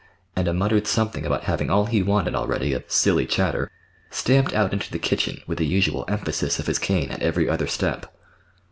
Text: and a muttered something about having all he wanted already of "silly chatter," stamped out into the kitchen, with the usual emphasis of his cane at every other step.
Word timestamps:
and 0.35 0.47
a 0.47 0.53
muttered 0.53 0.87
something 0.87 1.27
about 1.27 1.43
having 1.43 1.69
all 1.69 1.85
he 1.85 2.01
wanted 2.01 2.33
already 2.33 2.73
of 2.73 2.83
"silly 2.87 3.27
chatter," 3.27 3.69
stamped 4.09 4.51
out 4.51 4.73
into 4.73 4.89
the 4.91 4.97
kitchen, 4.97 5.39
with 5.45 5.59
the 5.59 5.63
usual 5.67 6.05
emphasis 6.07 6.57
of 6.57 6.65
his 6.65 6.79
cane 6.79 7.11
at 7.11 7.21
every 7.21 7.47
other 7.47 7.67
step. 7.67 8.11